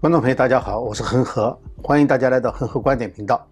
[0.00, 3.46] 观众朋友，大家好，我是恒河，欢迎大家来到恒河观点频道。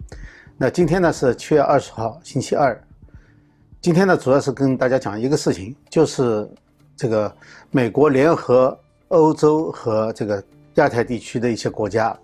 [0.56, 2.82] 那今天呢是七月二十号，星期二。
[3.82, 6.48] 今天呢主要是跟大家讲一个事情，就是
[6.96, 7.30] 这个
[7.71, 8.74] 美国联合
[9.08, 10.42] 欧洲和这个
[10.76, 12.19] 亚太地区的一些国家，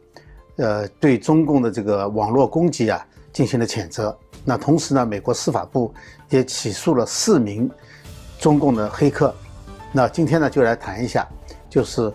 [0.56, 4.16] 呃，对中共的这个网络攻击啊进行了谴责。
[4.42, 5.92] 那同时呢，美国司法部
[6.30, 7.70] 也起诉了四名
[8.38, 9.34] 中共的黑客。
[9.92, 11.28] 那今天呢就来谈一下，
[11.68, 12.10] 就是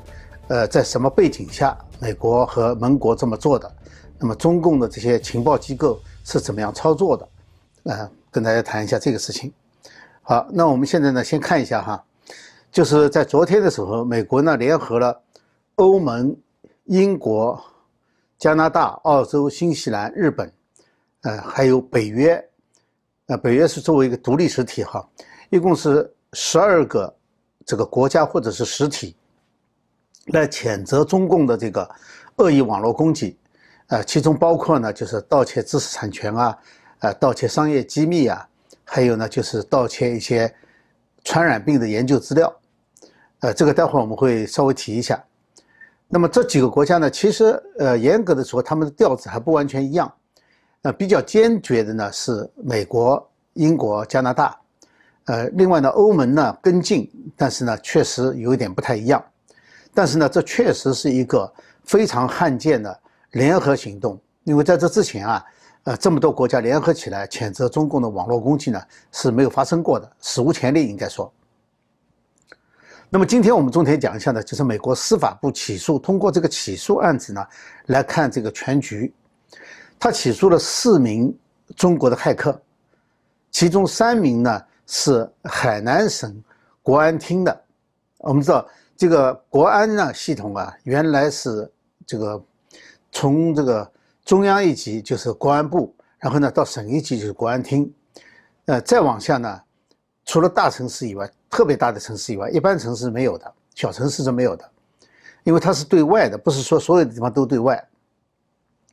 [0.48, 3.72] 呃在什么背景下美国和盟国这么做的？
[4.18, 7.30] 那么中共的这些情报机构是怎么样操作的？
[7.84, 9.52] 呃，跟大家谈一下这个事情。
[10.22, 12.04] 好，那我们现在呢，先看一下哈，
[12.72, 15.22] 就是在昨天的时候，美国呢联合了
[15.76, 16.36] 欧盟、
[16.86, 17.62] 英国、
[18.38, 20.52] 加拿大、澳洲、新西兰、日本，
[21.22, 22.50] 呃，还有北约，
[23.28, 25.08] 呃，北约是作为一个独立实体哈，
[25.50, 27.14] 一共是十二个
[27.66, 29.16] 这个国家或者是实体，
[30.30, 31.90] 来谴责中共的这个
[32.38, 33.38] 恶意网络攻击，
[33.88, 36.58] 呃，其中包括呢就是盗窃知识产权啊。
[37.02, 38.46] 呃，盗窃商业机密啊，
[38.84, 40.54] 还有呢，就是盗窃一些
[41.24, 42.54] 传染病的研究资料，
[43.40, 45.24] 呃，这个待会儿我们会稍微提一下。
[46.10, 50.12] 那么这几个国家呢，其实呃，严格的说，他们的调子还不完全一样。
[50.82, 54.60] 呃，比较坚决的呢是美国、英国、加拿大，
[55.24, 59.24] 呃，另外呢，欧盟呢跟进，但是呢，确实有一点不太一样。
[60.00, 62.98] 但是呢，这确实是一个非常罕见的
[63.32, 65.46] 联合行动，因为在这之前啊。
[65.84, 68.82] 呃，这么多国家联合起来谴责中共的网络攻击呢，
[69.14, 71.32] 是没有发生过的，史无前例，应该说。
[73.10, 77.46] 那么今天我们重点讲一下呢，就是美国司法部起诉，通过这个起诉案子呢，
[77.88, 79.14] 来看这个全局。
[79.98, 81.36] 他起诉了四名
[81.76, 82.62] 中国的骇客，
[83.52, 86.42] 其中三名呢是海南省
[86.84, 87.62] 国安厅的。
[88.18, 88.68] 我们知道
[89.00, 91.72] 这个国安呢系统啊，原来是
[92.06, 92.44] 这个
[93.14, 93.90] 从这个。
[94.26, 97.92] 中央一级就是国安部，然后呢到省一级就是国安厅，
[98.66, 99.60] 呃，再往下呢，
[100.24, 104.70] 除了大城市以外，特别大的城市以外，一般城市没有的，小城市是没有的，
[105.44, 107.84] 因为它是对外的，不是说所有的地方都对外。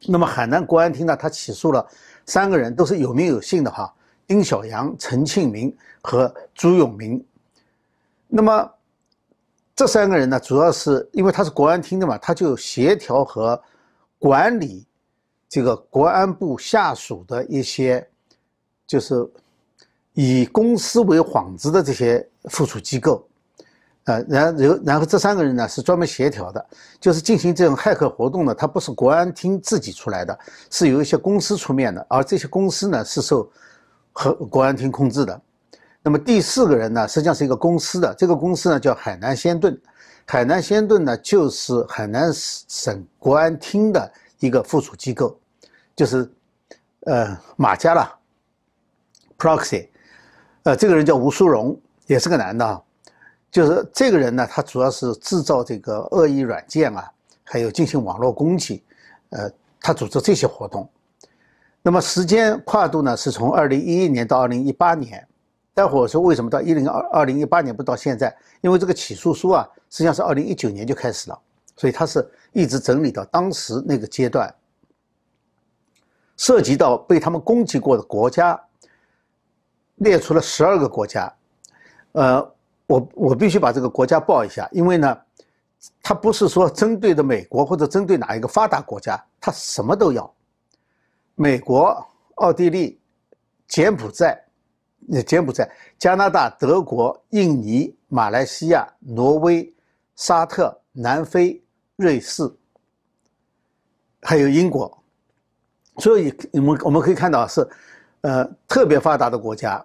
[0.06, 1.87] 那么海南国安厅呢，他起诉了
[2.25, 3.93] 三个人，都是有名有姓的哈，
[4.27, 7.23] 丁小阳、陈庆明和朱永明。
[8.27, 8.73] 那么
[9.76, 13.62] 这三个人呢，主要是因为他是国安厅的嘛，他就协调和
[14.19, 14.87] 管理。
[15.48, 18.04] 这个国安部下属的一些，
[18.84, 19.14] 就是
[20.12, 23.25] 以公司为幌子的这些附属机构，
[24.04, 26.66] 呃，然后然后这三个人呢是专门协调的，
[27.00, 30.37] 就是进行这种骇客活动呢，他不是国安厅自己出来的，
[30.69, 33.48] 是有一些公司出面的，而这些公司呢是受
[34.12, 35.41] 和国安厅控制的。
[36.06, 39.77] 那么第四个人呢，实际上是一个公司的，这个公司呢叫海南仙盾，
[40.25, 44.12] 海南仙盾呢就是海南省国安厅的。
[44.39, 45.37] 一个附属机构，
[45.97, 46.31] 就是
[47.06, 48.19] 呃马家了
[49.39, 49.89] ，proxy，
[50.62, 52.83] 呃这个人叫吴淑荣，也是个男的，
[53.50, 57.11] 就是这个人呢，他主要是制造这个恶意软件啊，
[57.43, 58.84] 还有进行网络攻击，
[59.31, 59.50] 呃，
[59.81, 60.88] 他组织这些活动。
[61.83, 65.27] 那么时间跨度呢，是从二零一一年到二零一八年。
[65.76, 68.34] 待会儿我说为什么到一零二二零一八年不到现在？
[68.62, 71.38] 因为这个起诉书啊，实际上是二零一九年就开始了。
[71.76, 74.50] 所以它是一直整理到当时那个阶段，
[76.34, 78.59] 涉及到被他们攻击过的国家，
[79.97, 81.31] 列出了十二个国家，
[82.12, 82.54] 呃，
[82.87, 85.19] 我我必须把这个国家报一下，因为呢，
[86.03, 90.34] 它不是说针对的美国或者针对哪一个发达国家，它什么都要，
[91.34, 92.03] 美国、
[92.37, 92.98] 奥地利、
[93.69, 94.43] 柬埔寨、
[95.25, 99.72] 柬埔寨、加拿大、德国、印尼、马来西亚、挪威、
[100.15, 101.62] 沙特、南非。
[101.99, 102.47] 瑞士，
[104.21, 105.03] 还有英国，
[105.97, 107.67] 所以我们我们可以看到是，
[108.21, 109.83] 呃，特别发达的国家，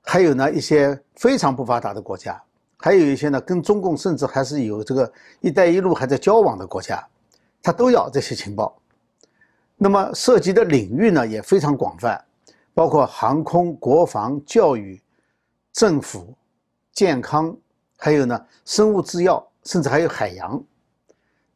[0.00, 2.42] 还有呢一些非常不发达的国家，
[2.78, 7.06] 还有一些呢跟中共甚至还是有这个“一带一路”还在交往的国家，
[7.62, 8.74] 他都要这些情报。
[9.76, 12.18] 那么涉及的领域呢也非常广泛，
[12.74, 15.00] 包括航空、国防、教育、
[15.72, 16.34] 政府、
[16.92, 17.56] 健康，
[17.96, 20.62] 还有呢生物制药，甚至还有海洋。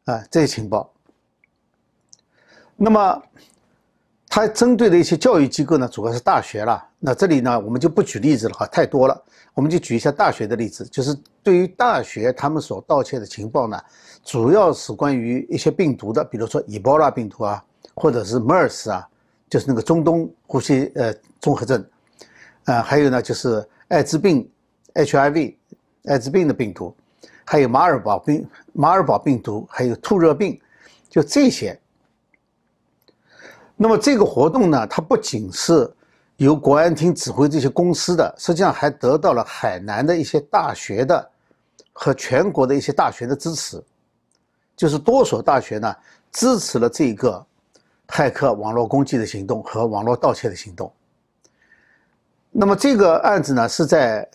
[0.05, 0.89] 啊，这些情报。
[2.77, 3.23] 那么，
[4.29, 6.81] 它针对的一些教育机构呢，主要是大学了。
[6.99, 9.23] 那这里呢，我们就不举例子了哈，太多了。
[9.53, 13.77] 我们就举一下大学的例子，就是对于大学他们所盗窃的情报呢，
[14.23, 17.61] 主要是关于一些病毒的，比如说伊波拉病毒啊，
[17.95, 19.09] 或者是 MERS 啊，
[19.49, 21.85] 就是那个中东呼吸呃综合症，
[22.65, 24.49] 啊，还有呢就是艾滋病
[24.93, 25.55] HIV，
[26.05, 26.95] 艾滋病的病毒。
[27.49, 30.59] 还有马尔堡病、马尔堡病毒，还有兔热病，
[31.09, 31.79] 就这些。
[33.77, 35.89] 那么这个活动呢，它不仅是
[36.35, 41.31] 由国安厅指挥这些公司的，实际上还得到了海南的一些大学的
[41.93, 43.81] 和全国的一些大学的支持，
[44.75, 45.95] 就是多所大学呢
[46.33, 47.45] 支持了这个
[48.07, 50.91] 骇客网络攻击的行动和网络盗窃的行动。
[52.51, 54.27] 那么这个案子呢是在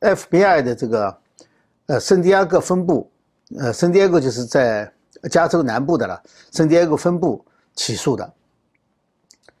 [0.00, 1.18] FBI 的这个
[1.86, 3.10] 呃圣地亚哥分部，
[3.58, 4.90] 呃圣地亚哥就是在
[5.30, 6.22] 加州南部的了，
[6.52, 8.32] 圣地亚哥分部起诉的。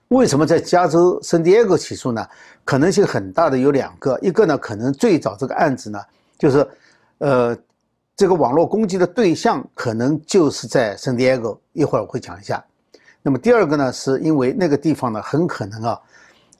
[0.08, 2.26] 为什么在加州圣地亚哥起诉呢？
[2.64, 6.00] 可能性很大的有两个，一个呢，可能最早这个案子呢，
[6.38, 6.68] 就是，
[7.18, 7.56] 呃，
[8.16, 12.64] 这个网络攻击的对象可能就是在圣地亚哥，一会儿我会讲一下。
[13.22, 16.00] 那么第二个呢，是因为那个地方呢，很可能啊，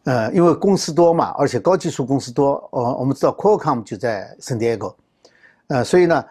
[0.05, 4.95] 呃，因为公司多嘛，而且高技术公司多，呃，我们知道 Qualcomm 就在圣地亚哥，
[5.69, 6.25] 呃，所以呢，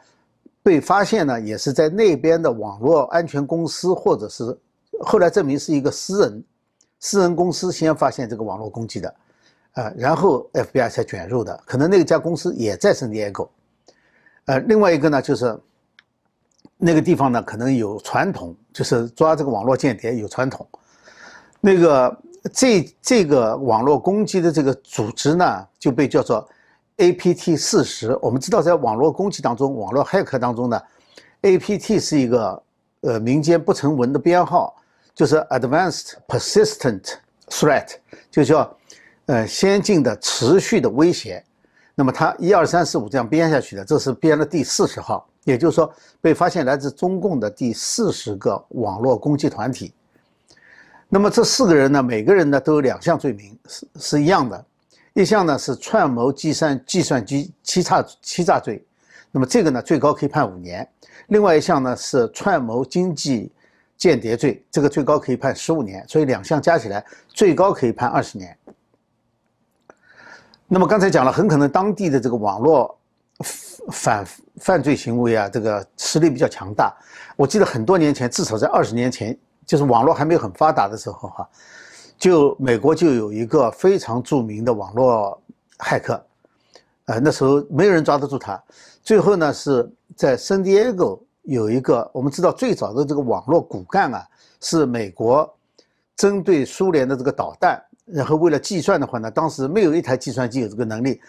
[0.62, 4.58] 被发现呢，也是在那边的网络安全公司，或者是
[5.02, 6.44] 后来证明是一个私人。
[7.02, 9.16] 私人公司先发现这个网络攻击的，
[9.76, 13.50] 呃，然后 FBI 才卷入的，可能那家公司也在圣地亚哥，
[14.48, 15.58] 呃，另外一个呢，就是
[16.82, 20.66] 那个地方呢，可能有传统，就是抓这个网络间谍有传统，
[21.60, 22.18] 那个
[22.54, 26.48] 这这个网络攻击的这个组织呢，就被叫做
[26.98, 28.18] APT 四十。
[28.22, 30.82] 我们知道，在网络攻击当中，网络骇客当中呢
[31.42, 32.64] ，APT 是一个
[33.02, 34.74] 呃民间不成文的编号。
[35.16, 37.16] 就是 advanced persistent
[37.50, 37.90] threat，
[38.32, 38.78] 就叫
[39.26, 41.44] 呃先进的持续的威胁。
[41.94, 49.94] 那么它一二三四五这样编下去的，这是编了第四十号，也就是说被发现来自中共的第四十个网络攻击团体。
[51.08, 54.66] 那么这四个人呢，每个人呢都有两项罪名是是一样的，
[55.14, 58.84] 一项呢是串谋计算计算机欺诈欺诈罪，
[59.32, 60.84] 那么这个呢最高可以判五年；
[61.28, 63.52] 另外一项呢是串谋经济。
[63.98, 68.58] 间谍罪，这个最高可以判十五年，所以两项加起来最高可以判二十年。
[70.70, 72.98] 那么刚才讲了，很可能当地的这个网络
[73.92, 74.26] 反
[74.58, 76.96] 犯罪行为啊，这个实力比较强大。
[77.36, 81.50] 我记得很多年前，至少在二十年前，就是网络还没有很发达的时候，哈，
[82.18, 85.42] 就美国就有一个非常著名的网络
[85.78, 86.24] 骇客，
[87.06, 88.62] 呃，那时候没有人抓得住他，
[89.02, 91.20] 最后呢是在圣地亚哥。
[91.44, 94.24] 有一个，我们知道最早的这个网络骨干啊，
[94.62, 95.52] 是美国
[96.16, 101.20] 针对苏联的这个导弹，然后为了计算的话呢，当时没有一台计算机有这个能力，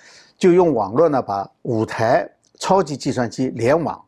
[0.40, 2.28] 就用网络呢把五台
[2.58, 4.04] 超级计算机联网，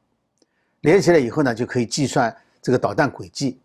[0.81, 3.61] 连起来以后呢，就可以计算这个导弹轨迹。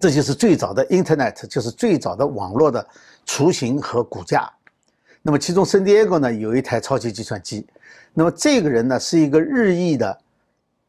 [0.00, 2.86] 这就是最早的 Internet，就是最早的网络的
[3.26, 4.50] 雏形和骨架。
[5.20, 7.66] 那么其中圣地亚哥呢有一台超级计算机，
[8.14, 10.18] 那么这个人呢是一个日裔的。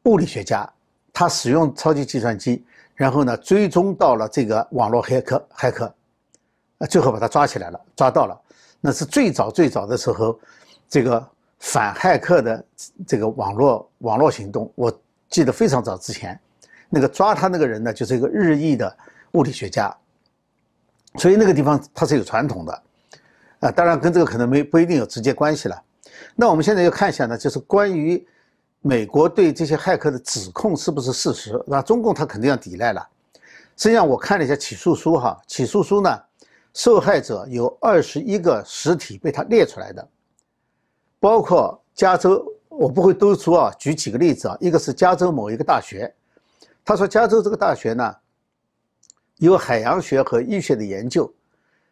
[0.04, 0.72] 物理学家，
[1.12, 2.64] 他使用超级计算机，
[2.96, 5.94] 然后呢，追踪到了这个网络黑客，黑客，
[6.90, 8.40] 最后把他抓起来了，抓到了。
[8.80, 10.40] 那是最早最早的时候，
[10.90, 11.28] 这个
[11.60, 12.66] 反骇客的
[13.06, 14.92] 这个网络网络行动，我
[15.30, 16.40] 记得非常早之前，
[16.90, 18.98] 那个抓他那个人呢，就是一个日裔的
[19.32, 19.96] 物理学家，
[21.16, 22.84] 所以那个地方它是有传统的，
[23.60, 25.82] 啊，当然跟这个可能没不一定有直接关系了。
[26.36, 28.28] 那我们现在要看一下呢，就是关于。
[28.82, 31.62] 美国对这些骇客的指控是不是事实？
[31.66, 33.06] 那中共他肯定要抵赖了。
[33.76, 36.22] 实际上，我看了一下起诉书，哈，起诉书呢，
[36.74, 40.08] 受害者有二十一个实体被他列出来的，
[41.20, 46.14] 包括加州，我不会都说啊，举几个例子啊，一个是加州某一个大学，
[46.86, 48.16] 他说加州这个大学呢，
[49.38, 51.32] 有海洋学和医学的研究。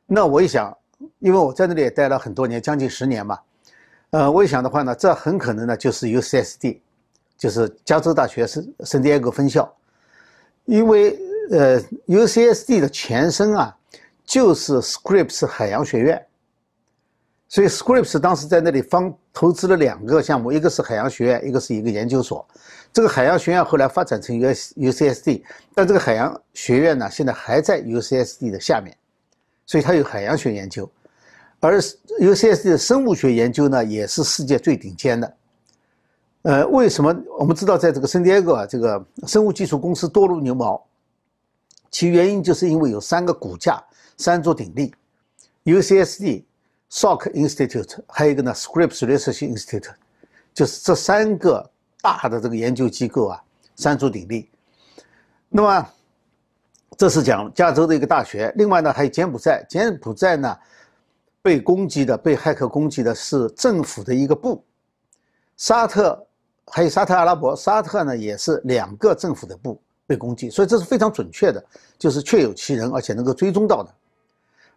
[0.05, 0.75] 那我一想，
[1.19, 3.39] 因为我在那里也待了很多年，将近十年嘛。
[4.11, 6.79] 呃，我一想的话呢，这很可能呢就是 UCSD，
[7.37, 9.75] 就是加州大学圣圣地亚哥分校，
[10.65, 13.75] 因为呃 UCSD 的前身啊
[14.23, 16.25] 就是 Scripps 海洋学院，
[17.47, 22.45] 所以 Scripps 当时在那里方投资了两个项目，一个是海洋学院，一个是一个研究所。
[22.91, 28.95] 这个海洋学院后来发展成 U UCSD，但这个海洋学院呢现在还在 UCSD 的下面，
[29.65, 30.89] 所以它有海洋学研究。
[31.59, 35.33] 而 UCSD 的生物学研究呢，也是世界最顶尖的。
[36.43, 40.83] 呃，为什么我们知道在这个圣地亚哥啊，这个生物技术公司多如牛毛？
[41.89, 43.83] 其原因就是因为有三个骨架，
[44.17, 44.93] 三足鼎立
[45.63, 46.43] ：UCSD、
[46.91, 49.93] Salk Institute，还有一个呢 Scripps Research Institute，
[50.53, 51.69] 就是这三个
[52.01, 53.43] 大的这个研究机构啊，
[53.75, 54.49] 三足鼎立。
[55.49, 55.87] 那么，
[56.97, 58.53] 这是讲加州的一个大学。
[58.55, 60.57] 另外呢，还有柬埔寨，柬埔寨呢。
[61.41, 64.65] 被攻击的、被骇客攻击的是政府的一个部，
[65.57, 66.25] 沙特
[66.65, 71.63] 还有沙特阿拉伯，沙特呢也是两个政府的部，被攻击，所以这是非常准确的，
[71.99, 73.93] 就是确有其人，而且能够追踪到的。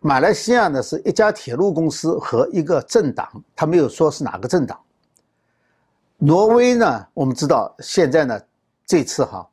[0.01, 4.79] 马来西亚呢是一家铁路公司和一个政党，他没有说是哪个政党。
[6.17, 8.41] 挪威呢，我们知道现在呢，
[8.87, 9.49] 这次哈，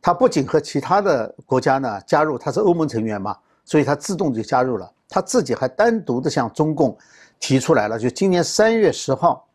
[0.00, 6.96] 它不仅和其他的国家呢加入，它是欧盟成员嘛，所以它自动就加入了，它自己还单独的向中共
[7.40, 9.46] 提出来了，就今年三月十号，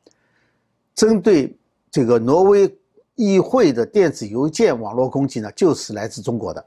[0.95, 1.57] 针对
[1.91, 2.77] 这个挪威。
[3.15, 6.65] 议会的电子邮件网络攻击呢，就是来自中国的。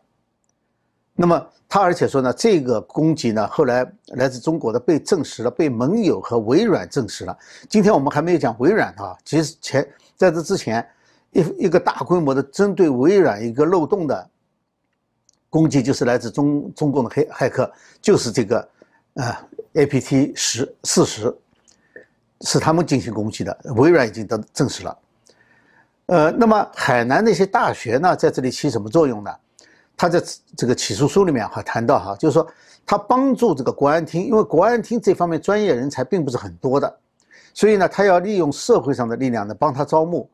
[1.19, 7.37] 那么他而且说呢，这个攻击呢，后来来自中国的被证实了，被盟友和微软证实了。
[7.69, 10.87] 今天我们还没有讲微软啊，其实前在这之前，
[11.33, 14.29] 一一个大规模的针对微软一个漏洞的
[15.49, 18.69] 攻击，就是来自中中共的黑骇客，就是这个
[19.15, 19.43] 啊
[19.73, 21.35] APT 十四十，
[22.43, 23.59] 是他们进行攻击的。
[23.75, 24.99] 微软已经得证实了。
[26.07, 29.35] 呃，那么海南那些大学呢，在这里起什么作用呢？
[29.97, 30.23] 他在
[30.57, 32.47] 这个起诉书里面哈谈到哈，就是说
[32.85, 36.99] 他帮助这个国安厅，因为国安厅这方面专业人才并不是很多的，
[37.55, 40.29] 所以呢，他要利用社会上的力量呢帮他招募。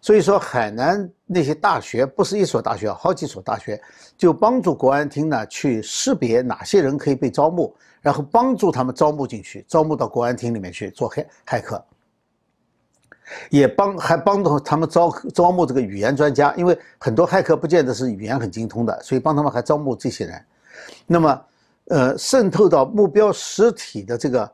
[0.00, 3.80] 所以说，海南那些大学不是一所大学，好几所大学，
[4.18, 11.82] 就帮助国安厅呢去识别哪些人可以被招募，然后帮助他们招募进去，招募到国安厅里面去做骇骇客。
[13.50, 20.44] 也帮还帮助他们招招募这个语言专家，因为很多骇客不见得是语言很精通的，所以帮他们还招募这些人。
[21.06, 21.44] 那么，
[21.86, 24.50] 呃，渗透到目标实体的这个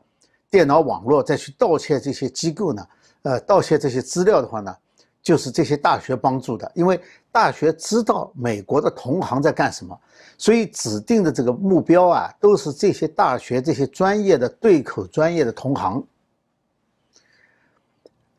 [0.49, 2.87] 电脑网络，再去盗窃这些机构呢？
[3.23, 4.75] 呃，盗窃这些资料的话呢，
[5.21, 6.99] 就是这些大学帮助的，因为
[7.31, 9.97] 大学知道美国的同行在干什么，
[10.37, 16.03] 所以指定的这个目标啊，都是这些大学这些专业的对口专业的同行。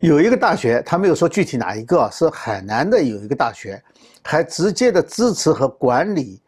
[0.02, 3.80] 有一个大学，他没有说具体哪一个，是海南的有一个大学，
[4.20, 6.42] 还直接的支持和管理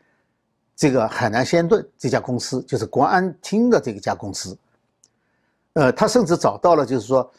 [0.74, 4.58] 这个海南先盾这家公司，就是国安厅的这个家公司。
[5.74, 7.32] 呃，他甚至找到了，就是说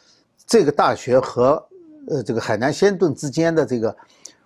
[0.48, 1.62] 这个大学和
[2.08, 3.94] 呃这个海南先盾之间的这个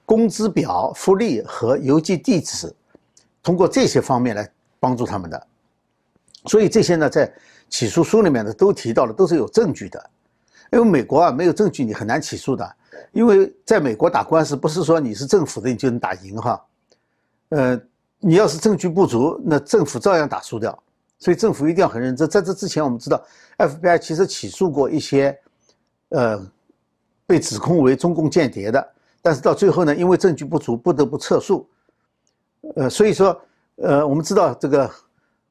[0.08, 2.74] 工资表、福利和邮寄地址，
[3.44, 5.48] 通过这些方面来帮助他们的。
[6.46, 7.32] 所以这些呢，在
[7.70, 10.10] 起诉书里面呢都提到了，都是有证据的。
[10.72, 12.76] 因为美国啊没有证据，你很难起诉的。
[13.12, 16.64] 因为在美国打官司，不是说你是政府的你就能打赢哈。
[17.50, 17.82] 呃，
[18.20, 20.78] 你要是证据不足，那政府照样打输掉。
[21.18, 22.30] 所以政府一定要很认真。
[22.30, 23.24] 在这之前，我们知道
[23.58, 25.38] FBI 其实起诉过一些，
[26.10, 26.40] 呃，
[27.26, 31.68] 被指控为中共间谍的，但是到最后呢，因为证据不足，不得不撤诉。
[32.76, 33.42] 呃，所以说，
[33.78, 34.90] 呃，我们知道这个。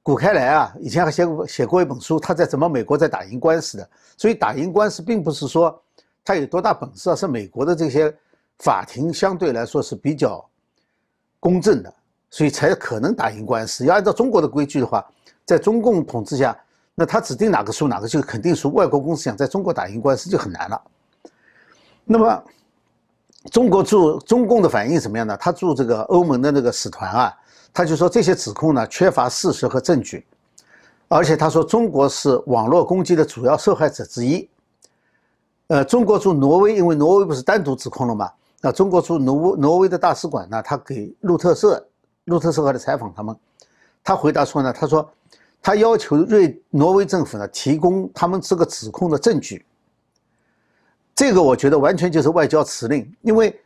[0.09, 3.91] 古开来啊，以前还写过写过一本书，他在怎么美国在打赢官司的。
[4.17, 5.79] 所以打赢官司并不是说
[6.25, 8.11] 他有多大本事啊，是美国的这些
[8.61, 10.43] 法庭相对来说是比较
[11.39, 11.93] 公正的，
[12.31, 13.85] 所以才可能打赢官司。
[13.85, 15.07] 要按照中国的规矩的话，
[15.45, 16.59] 在中共统治下，
[16.95, 18.73] 那他指定哪个输哪个就肯定输。
[18.73, 20.83] 外国公司想在中国打赢官司就很难了。
[22.07, 22.45] 那么
[23.53, 25.37] 中国驻中共的反应怎么样呢？
[25.37, 27.39] 他驻这个欧盟的那个使团啊。
[27.73, 30.27] 他就说这些指控呢缺乏事实和证据，
[31.07, 34.49] 而且他说中国是网络攻击的主要受害者之一。
[35.69, 38.31] 呃，中国驻挪威，因为挪威不是单独指控了嘛？
[38.61, 41.87] 那中国驻挪挪威的大使馆呢，他给路特社
[42.25, 43.37] 路特社来采访他们，
[44.03, 45.09] 他回答说呢，他说
[45.63, 49.65] 他要求瑞挪威政府呢提供他们这个指控的证据。
[51.15, 53.59] 这个我觉得完全就是外交辞令，因为。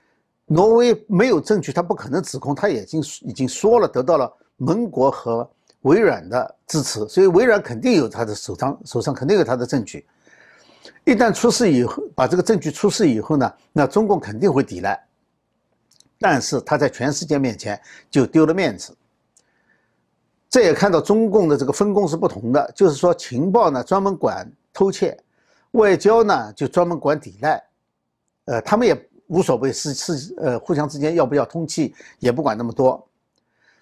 [0.53, 2.55] 挪威没有证据，他不可能指控。
[2.55, 10.07] 他已经已经说了，得到了盟国和微软的支持，所以微软肯定有他的手上手上肯定有他的证据。
[11.05, 15.03] 一旦出事以后，把这个证据出事以后呢，那中共肯定会抵赖。
[16.19, 17.81] 但是他在全世界面前
[18.11, 18.95] 就丢了面子。
[20.51, 25.19] 这也看到中共的这个分工是不同的，就是说情报呢专门管偷窃，
[25.71, 27.65] 外交呢就专门管抵赖。
[28.45, 29.09] 呃，他们也。
[29.33, 33.03] 无所谓，是是呃，互相之间要不要通气也不管那么多。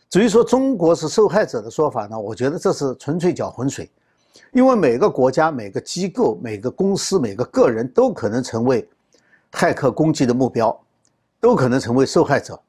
[0.08, 3.90] 至于说中国是受害者的说法呢，我觉得这是纯粹搅浑水，
[4.52, 8.88] 因为每个国家、每个机构、每个公司、每个个人都可能成为
[9.50, 10.80] 骇客攻击的目标，
[11.40, 12.60] 都可能成为受害者，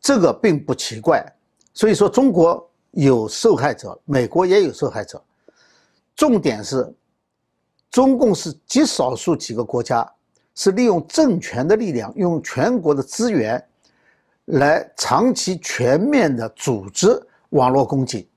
[0.00, 1.24] 这个并不奇怪。
[1.72, 5.22] 所以说，中国有受害者，美国也有受害者。
[6.16, 6.92] 重点是，
[7.92, 10.12] 中共是极少数几个国家。
[10.58, 13.64] 是利用政权的力量，用全国的资源，
[14.46, 17.16] 来长期全面的组织
[17.50, 18.28] 网络攻击。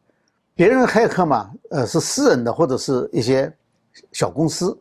[0.54, 3.52] 别人骇客嘛，呃，是私人的或者是一些
[4.12, 4.80] 小公司，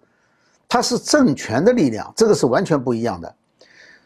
[0.69, 3.35] 它是政权的力量，这个是完全不一样的。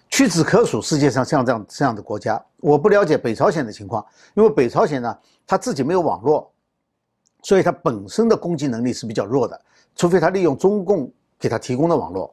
[0.09, 6.49] 屈指可数，世界上像这样这样的国家，我不了解北朝鲜的情况，因为北朝鲜呢，它自己没有网络，
[7.43, 9.61] 所以它本身的攻击能力是比较弱的，
[9.97, 12.33] 除非它利用中共给它提供的网络。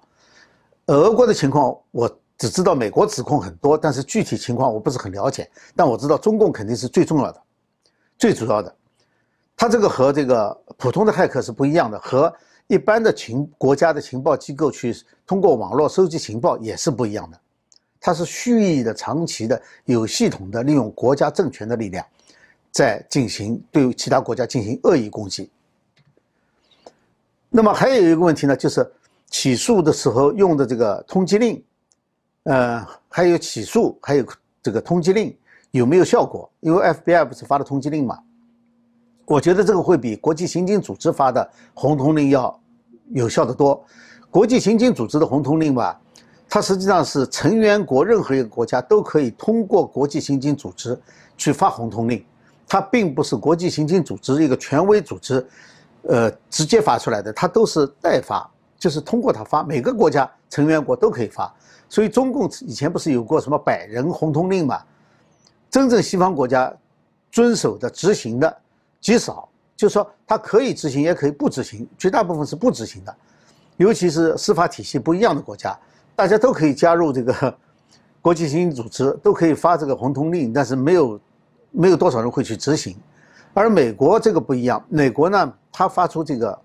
[0.87, 5.49] 俄国的情况，我只知道美国指控很多，但是具体情况我不是很了解。
[5.75, 7.41] 但我知道中共肯定是最重要的、
[8.17, 8.75] 最主要的。
[9.55, 12.33] 它这个和这个普通的骇客是不一样的，和
[12.67, 14.95] 一般的情国家的情报机构去
[15.27, 17.39] 通过网络收集情报也是不一样的。
[17.99, 22.03] 它是蓄意的、长期的、有系统的利用国家政权的力量，
[22.71, 25.51] 在进行对其他国家进行恶意攻击。
[27.51, 28.91] 那么还有一个问题呢，就是
[29.31, 31.63] 起诉的时候用的这个通缉令，
[32.43, 34.25] 呃，还有起诉还有
[34.61, 35.35] 这个通缉令
[35.71, 36.47] 有没有效果？
[36.59, 38.19] 因为 FBI 不是发了通缉令嘛？
[39.25, 42.59] 我觉得这个会比国际刑警组织发的红通令要
[43.09, 43.83] 有效的多。
[44.29, 45.99] 国际刑警组织的红通令吧。
[46.53, 50.99] 它实际上是成员国任何一个国家都可以通过国际刑警组织
[51.37, 52.21] 去发红通令，
[52.67, 55.47] 它并不是国际刑警组织一个权威组织，
[56.01, 61.53] 呃，直接发出来的，它都是代发，就是通过它发，每个国家成员国都可以发。
[61.87, 64.81] 所以中共以前不是有过什么百人红通令嘛？
[65.69, 66.73] 真正西方国家
[67.31, 68.57] 遵守的、执行的
[68.99, 69.47] 极少，
[69.77, 73.15] 就是说它可以执行，也可以不执行，绝大部分是不执行的，
[73.77, 75.77] 尤其是司法体系不一样的国家。
[76.15, 77.55] 大家都可以加入这个
[78.19, 81.19] 国际刑警组织，都可以发这个红通令，但是没有
[81.69, 82.97] 没有多少人会去执行。
[83.53, 86.57] 而美国这个不一样，美国呢，它发出这个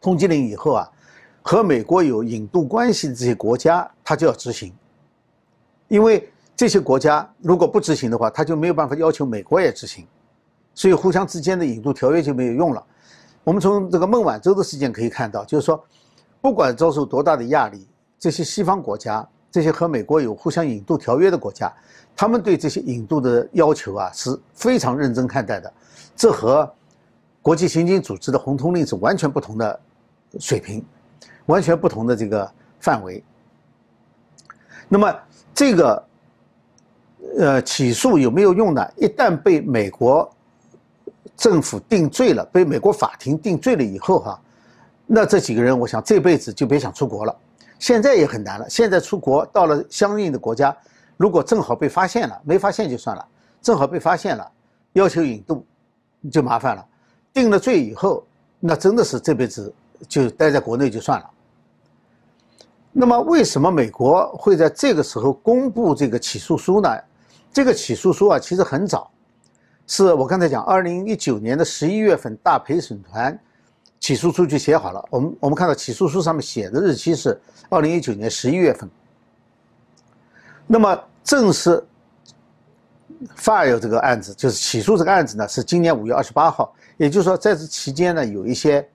[0.00, 0.90] 通缉令以后啊，
[1.46, 4.72] 和美国有引渡关系的这些国家，它就要执行。
[5.88, 10.06] 因为这些国家如果不执行的话，他就没有办法要求美国也执行，
[10.74, 12.82] 所以互相之间的引渡条约就没有用了。
[13.44, 15.84] 我们从这个孟晚舟的事件可以看到，就是说，
[16.40, 17.86] 不管遭受多大的压力。
[18.18, 21.70] 这些西方国家，这些和美国有互相引渡条约的国家，
[22.16, 25.70] 他们对这些引渡的要求啊是非常认真看待的。
[26.16, 26.72] 这和
[27.42, 29.78] 国际刑警组织的红通令是完全不同的
[30.40, 30.82] 水平，
[31.46, 33.22] 完全不同的这个范围。
[34.88, 35.14] 那么
[35.54, 36.04] 这个
[37.38, 38.86] 呃起诉有没有用呢？
[38.96, 40.30] 一旦被美国
[41.36, 44.40] 政府定罪了，被美国法庭定罪了以后哈，
[45.06, 47.36] 那这几个人，我想这辈子就别想出国了。
[47.78, 48.68] 现在也很难了。
[48.70, 50.74] 现在出国到了相应的国家，
[51.16, 53.22] 如果正好被发现了，没发现就算了；
[53.60, 54.50] 正好被发现了，
[54.92, 55.66] 要求引渡，
[56.30, 56.86] 就麻烦了。
[57.32, 58.24] 定了罪以后，
[58.60, 59.74] 那真的是这辈子
[60.08, 61.30] 就待在国内就算了。
[62.96, 66.88] 那么，为什么美国会在这个时候公布这个起诉书呢？
[67.52, 69.10] 这个起诉书啊，其实很早，
[69.84, 73.36] 是我刚才讲，二零一九年的十一月份，大陪审团。
[73.98, 78.88] 起诉书就写好了，我们我们看到起诉书上面写的日期是二零一九年十一月份。
[80.66, 81.84] 那么正式
[83.36, 86.72] file 这个案子，就是起诉这个案子呢，是今年五月二十八号。
[86.96, 88.88] 也就是说，在这期间呢，有一些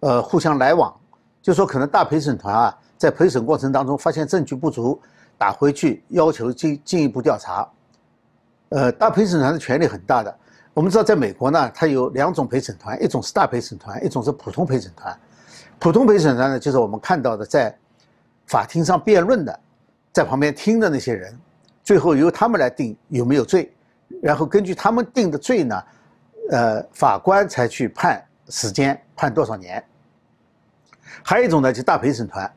[0.00, 0.92] 呃互相来往，
[1.40, 5.00] 就说可能大陪审团啊，在陪审过程当中发现证据不足，
[5.38, 7.66] 打回去要求进进一步调查。
[8.70, 10.36] 呃，大陪审团的权力很大的。
[10.74, 15.18] 我们知道，在美国呢，它有两种陪审团，一种是大陪审团，一种是普通陪审团。
[15.78, 17.74] 普通陪审团呢，就是我们看到的在
[18.46, 19.60] 法庭上辩论的，
[20.12, 21.36] 在旁边听的那些人，
[21.82, 23.72] 最后由他们来定有没有罪，
[24.20, 25.82] 然后根据他们定的罪呢，
[26.50, 29.82] 呃，法官才去判时间，判多少年。
[31.22, 32.50] 还有一种呢，就大陪审团，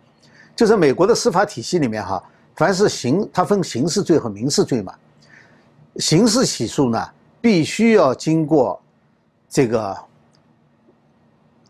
[0.55, 2.23] 就是美国的司法体系里面哈，
[2.55, 4.93] 凡是刑，它分刑事罪和民事罪嘛，
[5.97, 7.09] 刑事起诉呢。
[7.43, 8.79] 必须要经过
[9.49, 9.97] 这个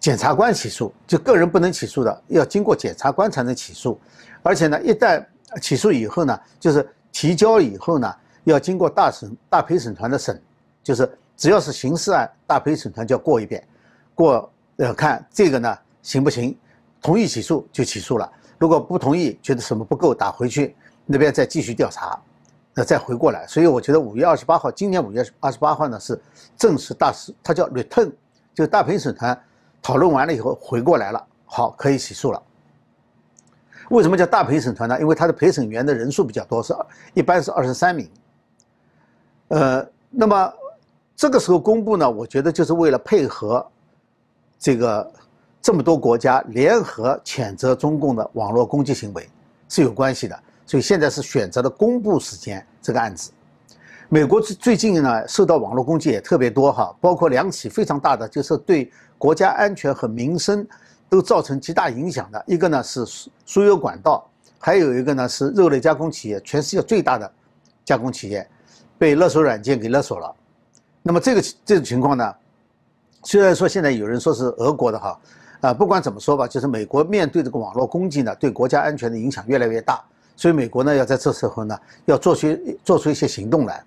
[0.02, 3.98] 检察官起诉，就个人不能起诉的，要经过检察官才能起诉。
[4.44, 5.26] 而且呢，一旦
[5.62, 8.14] 起诉以后呢，就是提交以后呢，
[8.44, 10.42] 要经过大审大陪审团的审，
[10.84, 13.66] 就是只要是刑事案，大陪审团就要过一遍，
[14.14, 16.54] 过呃看这个呢行不行，
[17.02, 18.30] 同意起诉就起诉了，
[18.62, 20.76] 如果不同意，觉得什么不够，打回去
[21.08, 22.16] 那边再继续调查。
[22.76, 26.22] 那再回过来，所以我觉得五月二十八号，今年五月二十八号呢是
[26.56, 28.12] 正式大事，它叫 return，
[28.54, 29.36] 就大陪审团
[29.82, 32.40] 讨论完了以后回过来了，好可以起诉了。
[33.90, 35.02] 为什么叫大陪审团呢？
[35.02, 36.72] 因为他的陪审员的人数比较多，是
[37.16, 38.08] 一般是二十三名。
[39.48, 40.54] 呃，那么
[41.16, 43.66] 这个时候公布呢，我觉得就是为了配合
[44.60, 45.12] 这个
[45.62, 49.30] 这么多国家联合谴责中共的网络攻击行为
[49.70, 50.38] 是有关系的。
[50.66, 53.30] 所以现在是选择了公布时间这个案子。
[54.08, 60.66] 美国最最近呢受到网络攻击也特别多哈，包括两起非常大的，就是对国家安全和民生
[61.10, 62.44] 都造成极大影响的。
[62.48, 63.06] 一个呢是
[63.46, 64.26] 输油管道，
[64.60, 67.32] 还有一个呢是肉类加工企业，全世界最大的
[67.84, 68.48] 加工企业，
[68.98, 70.34] 被勒索软件给勒索了。
[71.02, 72.36] 那么这个这种情况呢，
[73.24, 75.20] 虽然说现在有人说是俄国的哈，
[75.62, 80.04] 啊，不管怎么说吧，就是美国面对这个网络攻击呢，对国家安全的影响越来越大，
[80.36, 82.48] 所以美国呢要在这时候呢要做出
[82.84, 83.84] 做出一些行动来。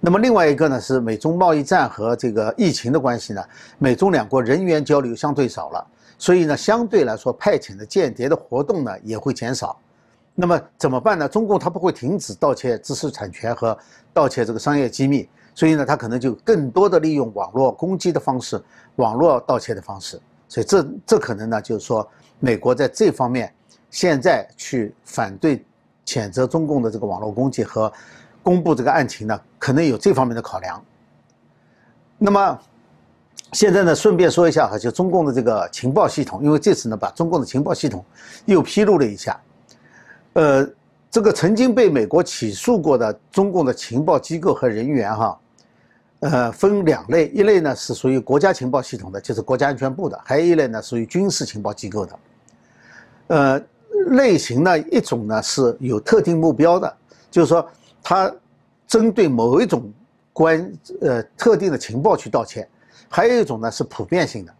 [0.00, 3.42] 那么另外一个呢是美中贸易战和这个疫情的关系呢，
[3.78, 5.86] 美中两国人员交流相对少了，
[6.18, 9.76] 所以呢相对来说派遣的间谍的活动呢也会减少。
[10.34, 11.26] 那么怎么办呢？
[11.26, 13.76] 中共它不会停止盗窃知识产权和
[14.12, 18.62] 盗窃这个商业机密，所以呢它可能就更多的利用网络攻击的方式，
[18.96, 20.20] 网络盗窃的方式。
[20.48, 22.08] 所以这这可能呢就是说
[22.40, 23.52] 美国在这方面
[23.90, 25.64] 现在去反对
[26.04, 27.92] 谴责中共的这个网络攻击和。
[28.40, 30.82] 公布这个案情呢，可能有这方面的考量。
[32.16, 32.58] 那么
[33.52, 38.02] 现在呢，顺便说一下哈，就中共的这个情报系统，因为这次呢，把中共的情报系统
[38.46, 39.38] 又披露了一下。
[40.32, 40.66] 呃，
[41.10, 45.38] 这个曾经被美国起诉过的中共的情报机构和人员哈，
[46.20, 52.18] 呃，分两类，一类呢是属于国家情报系统的，就是国家安全部的；还有一类呢属于军事情报机构的。
[53.28, 53.62] 呃，
[54.08, 56.96] 类型呢，一种呢是有特定目标的，
[57.30, 57.68] 就是说。
[58.00, 58.32] 他
[58.86, 59.92] 针对某一种
[60.32, 62.66] 关呃特定的情报去盗窃，
[63.06, 64.54] 还有一种呢是普遍性的，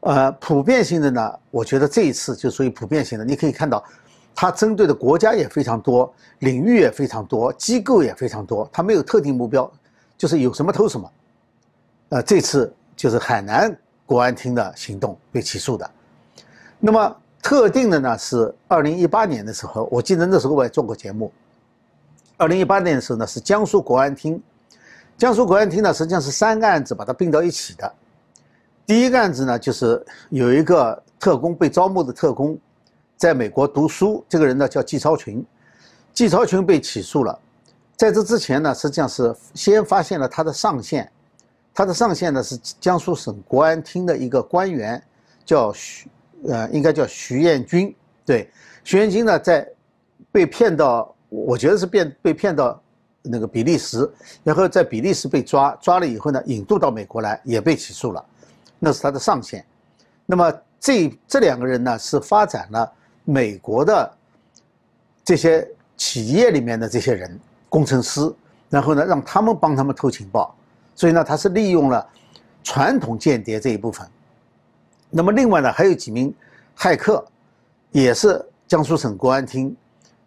[0.00, 3.24] 呃，普遍性的呢，我觉得这一次就属于普遍性的。
[3.24, 3.84] 你可以看到，
[4.34, 9.70] 它针对的国家也非常多，领域也非常多，机构也非常多，它没有特定目标，
[10.16, 11.12] 就是有什么偷什么。
[12.10, 15.90] 呃，这次就是海南国安厅的行动被起诉的。
[16.78, 21.32] 那么特定的呢是二零一八年的时候，我记得那时候我也做过节目。
[22.36, 24.40] 二零一八年的时候呢，是江苏国安厅，
[25.16, 27.92] 江苏国安厅呢实际上是三个案子把它并到一起的。
[28.86, 32.58] 第一个案子呢，就是有一个特工被招募的特工，
[33.16, 35.44] 在美国读书，这个人呢叫季超群，
[36.12, 37.38] 季超群被起诉了。
[37.96, 41.10] 在这之前呢，实际上是先发现了他的上线，
[41.72, 45.02] 他的上线呢是江苏省国安厅的一个官员，
[45.44, 46.08] 叫徐，
[46.48, 47.94] 呃，应该叫徐彦军。
[48.24, 48.50] 对，
[48.82, 49.68] 徐彦军呢在
[50.30, 51.10] 被骗到。
[51.36, 52.80] 我觉得是变被骗到
[53.20, 54.08] 那个比利时，
[54.44, 58.24] 然后在比利时被抓，抓了以后呢，引渡到美国来，也被起诉了，
[58.78, 59.66] 那是他的上线。
[60.26, 62.92] 那么这这两个人呢，是发展了
[63.24, 64.16] 美国的
[65.24, 67.36] 这些企业里面的这些人，
[67.74, 68.32] 工程师，
[68.70, 70.54] 然后呢，让他们帮他们偷情报，
[70.94, 72.08] 所以呢，他是利用了
[72.62, 74.08] 传统间谍这一部分。
[75.10, 76.32] 那么另外呢，还有几名
[76.78, 77.26] 骇客，
[77.90, 79.76] 也是江苏省国安厅。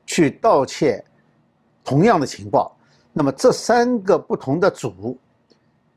[0.09, 1.03] 去盗窃
[1.83, 2.73] 同样的情报，
[3.11, 5.17] 那么这三个不同的组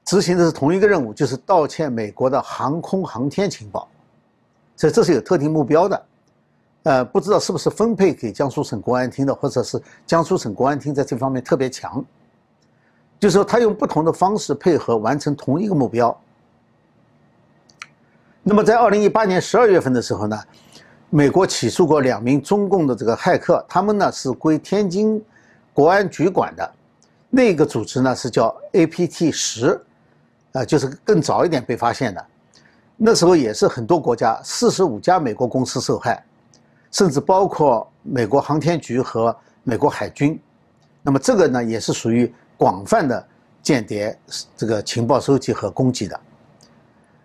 [0.04, 3.88] 执行的是同一个任务，就是盗窃美国的航空航天情报，
[4.76, 6.06] 所以这是有特定目标的。
[6.82, 12.04] 呃，不知道是不是分配给江苏省公安厅的，或者是江苏省公安厅在这方面特别强，
[13.18, 16.18] 就是说他用不同的方式配合完成同一个目标。
[18.42, 20.38] 那么在二零一八年十二月份的时候呢？
[21.12, 25.20] 美国起诉过两名中共的这个骇客，他们呢是归天津
[25.72, 26.72] 国安局管的，
[27.28, 29.84] 那个组织呢是叫 APT 十，
[30.52, 32.24] 啊，就是更早一点被发现的，
[32.96, 36.24] 那时候也是很多国家四十五家美国公司受害，
[36.90, 40.38] 甚至包括美国航天局和美国海军，
[41.03, 43.26] 那么这个呢也是属于广泛的
[43.62, 44.18] 间谍
[44.57, 46.18] 这个情报收集和攻击的。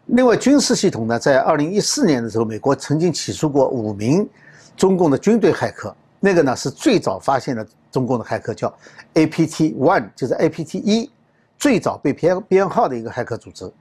[0.07, 4.29] 另外，军事系统呢，在二零一四年的时候，美国曾经起诉过五名
[4.77, 5.95] 中共的军队骇客。
[6.19, 8.71] 那个呢，是最早发现的中共的骇客，叫
[9.15, 11.09] APT One，就是 APT 一，
[11.57, 13.71] 最早被编编号的一个骇客组织。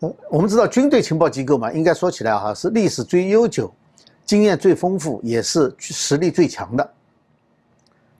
[0.00, 3.70] 呃，我们知道军队情报机构嘛，应该说起来哈，是历史最悠久、
[4.24, 6.90] 经验最丰富，也是实力最强的。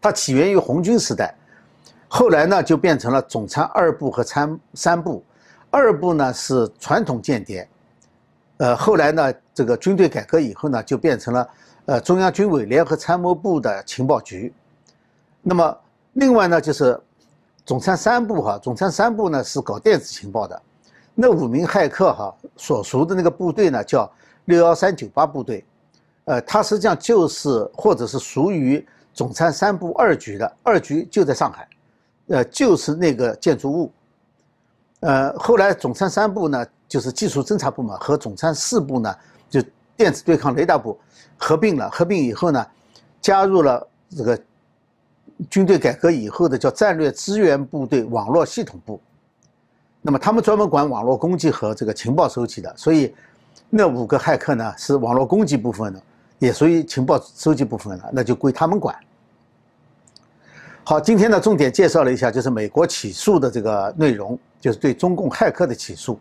[0.00, 1.34] 它起源于红军时代，
[2.08, 5.24] 后来呢，就变成了总参二部和参三部。
[5.70, 7.66] 二部呢是传统间谍，
[8.58, 11.48] 呃，后来呢，这个军队改革以后呢，就变成了
[11.86, 14.52] 呃中央军委联合参谋部的情报局。
[15.40, 15.74] 那么
[16.12, 17.00] 另外呢，就是
[17.64, 20.60] 总参三部哈，总参三部呢是搞电子情报的。
[21.14, 24.10] 那五名骇客哈所属的那个部队呢叫
[24.44, 25.64] 六幺三九八部队，
[26.24, 31.68] 呃，它实际上就是或者是属于总参三部二局的，二局就在上海，
[32.28, 33.92] 呃，就是那个建筑物。
[35.00, 39.14] 呃，后来总参三部呢，就是技术侦察部嘛，和总参四部呢，
[39.50, 39.60] 就
[39.96, 40.96] 电子对抗雷达部
[41.36, 41.90] 合并了。
[41.90, 42.64] 合并以后呢，
[43.20, 43.84] 加入了
[44.16, 44.40] 这个
[45.50, 49.00] 军队改革以后的叫战略支援部队网络系统部。
[50.00, 53.12] 那么他们专门管网络攻击和这个情报收集的，所以
[53.68, 56.02] 那五个骇客呢是网络攻击部分的，
[56.42, 58.92] 也属于情报收集部分了，那就归他们管。
[60.82, 66.18] 好，今天呢重点介绍了一下，就是美国起诉的这个内容，就是对中共骇客的起诉。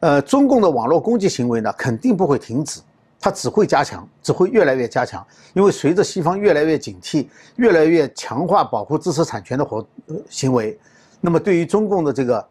[0.00, 2.80] 呃，中共的网络攻击行为呢，肯定不会停止，
[3.20, 5.24] 它只会加强，只会越来越加强。
[5.54, 9.86] 因为随着西方越来越警惕，越来越强化保护知识产权的活
[10.28, 10.76] 行为，
[11.20, 12.48] 那么对于中共的这个，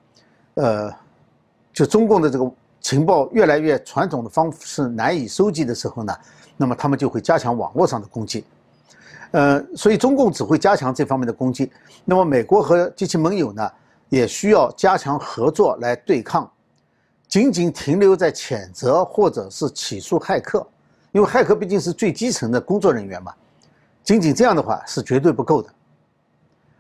[0.54, 0.94] 呃，
[1.74, 6.16] 就中共的这个情报越来越传统的方式难以收集的时候呢，
[6.58, 8.44] 那么他们就会加强网络上的攻击。
[9.32, 11.72] 呃，所以中共只会加强这方面的攻击。
[12.04, 13.72] 那么美国和及其盟友呢，
[14.10, 16.50] 也需要加强合作来对抗。
[17.28, 20.66] 仅仅停留在谴责或者是起诉骇客，
[21.12, 23.34] 因为骇客毕竟是最基层的工作人员嘛，
[24.02, 25.70] 仅仅这样的话是绝对不够的。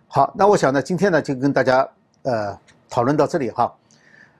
[0.07, 1.85] 好，那我想呢，今天呢就跟大家
[2.21, 2.57] 呃
[2.89, 3.75] 讨论到这里哈。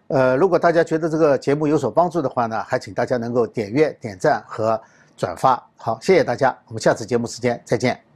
[0.07, 4.81] 呃，如果大家觉得这个节目有所帮助的话呢，还请大家能够点阅、点赞和
[5.17, 5.61] 转发。
[5.75, 8.06] 好，谢谢大家，我们下次节目时间再见。